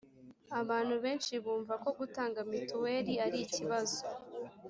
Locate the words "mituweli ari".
2.49-3.37